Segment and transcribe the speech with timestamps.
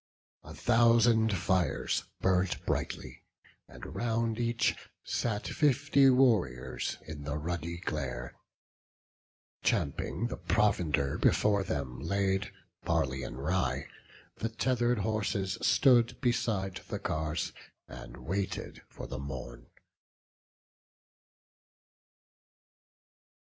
[0.43, 3.21] A thousand fires burnt brightly;
[3.67, 8.33] and round each Sat fifty warriors in the ruddy glare;
[9.61, 12.51] Champing the provender before them laid,
[12.83, 13.89] Barley and rye,
[14.37, 17.53] the tether'd horses stood Beside the cars,
[17.87, 19.67] and waited for the morn.